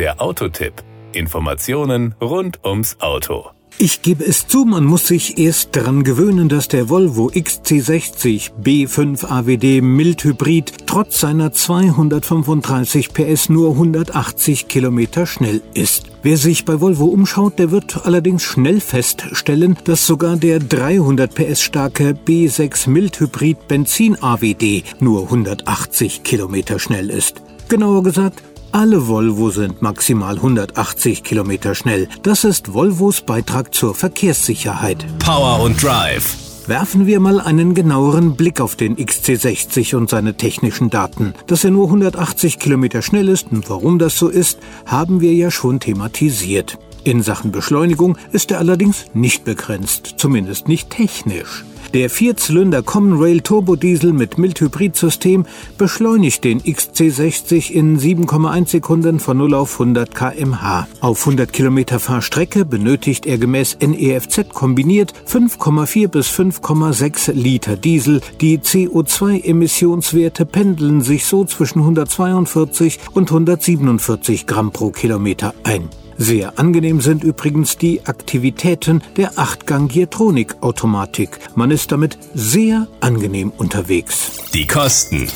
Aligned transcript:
Der 0.00 0.22
Autotipp. 0.22 0.72
Informationen 1.12 2.14
rund 2.22 2.64
ums 2.64 2.96
Auto. 3.00 3.50
Ich 3.76 4.00
gebe 4.00 4.24
es 4.24 4.46
zu, 4.46 4.64
man 4.64 4.86
muss 4.86 5.06
sich 5.06 5.36
erst 5.36 5.76
daran 5.76 6.04
gewöhnen, 6.04 6.48
dass 6.48 6.68
der 6.68 6.88
Volvo 6.88 7.26
XC60 7.26 8.52
B5 8.64 9.26
AWD 9.26 9.82
Mildhybrid 9.82 10.86
trotz 10.86 11.20
seiner 11.20 11.52
235 11.52 13.12
PS 13.12 13.50
nur 13.50 13.72
180 13.72 14.68
Kilometer 14.68 15.26
schnell 15.26 15.60
ist. 15.74 16.06
Wer 16.22 16.38
sich 16.38 16.64
bei 16.64 16.80
Volvo 16.80 17.04
umschaut, 17.04 17.58
der 17.58 17.70
wird 17.70 18.06
allerdings 18.06 18.42
schnell 18.42 18.80
feststellen, 18.80 19.76
dass 19.84 20.06
sogar 20.06 20.38
der 20.38 20.60
300 20.60 21.34
PS 21.34 21.60
starke 21.60 22.12
B6 22.26 22.88
Mildhybrid 22.88 23.68
Benzin 23.68 24.16
AWD 24.18 24.82
nur 25.00 25.24
180 25.24 26.22
Kilometer 26.22 26.78
schnell 26.78 27.10
ist. 27.10 27.42
Genauer 27.68 28.02
gesagt, 28.02 28.42
alle 28.72 29.08
Volvo 29.08 29.50
sind 29.50 29.82
maximal 29.82 30.36
180 30.36 31.24
Kilometer 31.24 31.74
schnell. 31.74 32.08
Das 32.22 32.44
ist 32.44 32.72
Volvos 32.72 33.22
Beitrag 33.22 33.74
zur 33.74 33.94
Verkehrssicherheit. 33.94 35.04
Power 35.18 35.60
und 35.62 35.82
Drive. 35.82 36.36
Werfen 36.66 37.06
wir 37.06 37.18
mal 37.18 37.40
einen 37.40 37.74
genaueren 37.74 38.36
Blick 38.36 38.60
auf 38.60 38.76
den 38.76 38.96
XC60 38.96 39.96
und 39.96 40.08
seine 40.08 40.36
technischen 40.36 40.88
Daten. 40.88 41.34
Dass 41.46 41.64
er 41.64 41.72
nur 41.72 41.86
180 41.86 42.58
Kilometer 42.58 43.02
schnell 43.02 43.28
ist 43.28 43.50
und 43.50 43.68
warum 43.68 43.98
das 43.98 44.16
so 44.16 44.28
ist, 44.28 44.58
haben 44.86 45.20
wir 45.20 45.34
ja 45.34 45.50
schon 45.50 45.80
thematisiert. 45.80 46.78
In 47.02 47.22
Sachen 47.22 47.50
Beschleunigung 47.50 48.18
ist 48.30 48.50
er 48.52 48.58
allerdings 48.58 49.06
nicht 49.14 49.44
begrenzt, 49.44 50.14
zumindest 50.18 50.68
nicht 50.68 50.90
technisch. 50.90 51.64
Der 51.92 52.08
Vierzylinder 52.08 52.84
Common 52.84 53.20
Rail 53.20 53.40
Turbodiesel 53.40 54.12
mit 54.12 54.38
Mildhybridsystem 54.38 55.44
beschleunigt 55.76 56.44
den 56.44 56.60
XC60 56.60 57.72
in 57.72 57.98
7,1 57.98 58.68
Sekunden 58.68 59.18
von 59.18 59.38
0 59.38 59.54
auf 59.54 59.72
100 59.72 60.14
kmh. 60.14 60.86
Auf 61.00 61.20
100 61.20 61.52
Kilometer 61.52 61.98
Fahrstrecke 61.98 62.64
benötigt 62.64 63.26
er 63.26 63.38
gemäß 63.38 63.78
NEFZ 63.80 64.50
kombiniert 64.50 65.14
5,4 65.26 66.06
bis 66.06 66.28
5,6 66.28 67.32
Liter 67.32 67.76
Diesel. 67.76 68.20
Die 68.40 68.58
CO2-Emissionswerte 68.60 70.46
pendeln 70.46 71.00
sich 71.00 71.24
so 71.24 71.44
zwischen 71.44 71.80
142 71.80 73.00
und 73.14 73.30
147 73.30 74.46
Gramm 74.46 74.70
pro 74.70 74.90
Kilometer 74.90 75.54
ein. 75.64 75.88
Sehr 76.22 76.58
angenehm 76.58 77.00
sind 77.00 77.24
übrigens 77.24 77.78
die 77.78 78.04
Aktivitäten 78.04 79.02
der 79.16 79.38
Achtgang-Giertronik-Automatik. 79.38 81.38
Man 81.54 81.70
ist 81.70 81.92
damit 81.92 82.18
sehr 82.34 82.88
angenehm 83.00 83.50
unterwegs. 83.56 84.32
Die 84.52 84.66
Kosten. 84.66 85.28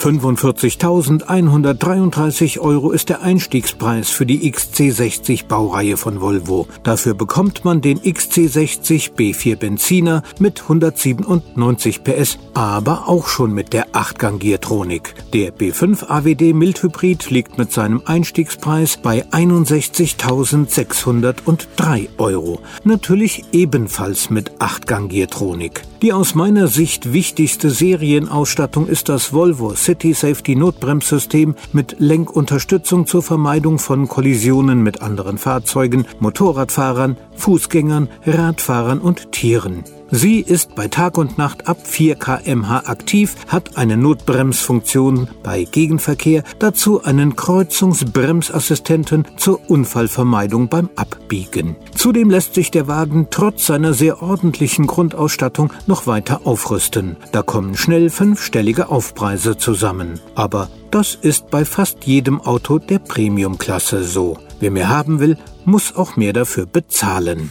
45.133 0.00 2.58
Euro 2.58 2.90
ist 2.92 3.08
der 3.08 3.22
Einstiegspreis 3.22 4.10
für 4.10 4.26
die 4.26 4.52
XC60 4.52 5.46
Baureihe 5.46 5.96
von 5.96 6.20
Volvo. 6.20 6.66
Dafür 6.82 7.14
bekommt 7.14 7.64
man 7.64 7.80
den 7.80 8.00
XC60 8.00 9.12
B4 9.16 9.56
Benziner 9.56 10.22
mit 10.38 10.60
197 10.62 12.04
PS, 12.04 12.38
aber 12.54 13.08
auch 13.08 13.28
schon 13.28 13.52
mit 13.52 13.72
der 13.72 13.92
8-Gang-Giertronik. 13.92 15.14
Der 15.32 15.54
B5 15.54 16.08
AWD 16.08 16.52
Mildhybrid 16.52 17.30
liegt 17.30 17.56
mit 17.58 17.70
seinem 17.72 18.02
Einstiegspreis 18.04 18.98
bei 18.98 19.24
61.603 19.26 22.08
Euro. 22.18 22.60
Natürlich 22.84 23.44
ebenfalls 23.52 24.28
mit 24.30 24.58
8-Gang-Giertronik. 24.58 25.82
Die 26.02 26.12
aus 26.12 26.34
meiner 26.34 26.66
Sicht 26.68 27.14
wichtigste 27.14 27.70
Serienausstattung 27.70 28.88
ist 28.88 29.08
das 29.08 29.32
Volvo 29.32 29.74
City 29.84 30.14
Safety 30.14 30.56
Notbremssystem 30.56 31.54
mit 31.74 31.96
Lenkunterstützung 31.98 33.06
zur 33.06 33.22
Vermeidung 33.22 33.78
von 33.78 34.08
Kollisionen 34.08 34.82
mit 34.82 35.02
anderen 35.02 35.36
Fahrzeugen, 35.36 36.06
Motorradfahrern, 36.20 37.18
Fußgängern, 37.36 38.08
Radfahrern 38.24 38.98
und 38.98 39.32
Tieren. 39.32 39.84
Sie 40.10 40.40
ist 40.40 40.74
bei 40.74 40.88
Tag 40.88 41.18
und 41.18 41.38
Nacht 41.38 41.66
ab 41.66 41.78
4 41.82 42.16
kmh 42.16 42.84
aktiv, 42.86 43.34
hat 43.48 43.76
eine 43.76 43.96
Notbremsfunktion 43.96 45.28
bei 45.42 45.64
Gegenverkehr, 45.64 46.44
dazu 46.58 47.02
einen 47.02 47.36
Kreuzungsbremsassistenten 47.36 49.26
zur 49.36 49.68
Unfallvermeidung 49.68 50.68
beim 50.68 50.90
Abbiegen. 50.94 51.76
Zudem 51.96 52.30
lässt 52.30 52.54
sich 52.54 52.70
der 52.70 52.86
Wagen 52.86 53.28
trotz 53.30 53.66
seiner 53.66 53.94
sehr 53.94 54.22
ordentlichen 54.22 54.86
Grundausstattung 54.86 55.72
noch 55.86 56.06
weiter 56.06 56.42
aufrüsten. 56.44 57.16
Da 57.32 57.42
kommen 57.42 57.76
schnell 57.76 58.10
fünfstellige 58.10 58.90
Aufpreise 58.90 59.56
zusammen. 59.56 60.20
Aber 60.34 60.68
das 60.90 61.14
ist 61.14 61.50
bei 61.50 61.64
fast 61.64 62.04
jedem 62.04 62.40
Auto 62.40 62.78
der 62.78 62.98
Premiumklasse 62.98 64.04
so. 64.04 64.38
Wer 64.60 64.70
mehr 64.70 64.88
haben 64.88 65.18
will, 65.18 65.38
muss 65.64 65.96
auch 65.96 66.16
mehr 66.16 66.32
dafür 66.32 66.66
bezahlen. 66.66 67.50